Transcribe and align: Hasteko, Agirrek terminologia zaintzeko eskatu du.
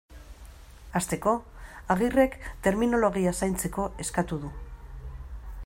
Hasteko, 0.99 1.33
Agirrek 1.95 2.37
terminologia 2.69 3.35
zaintzeko 3.45 3.87
eskatu 4.05 4.41
du. 4.47 4.51